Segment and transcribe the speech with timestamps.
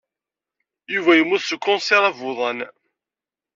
[0.93, 2.59] Yuba yemmut s ukensir abuḍan.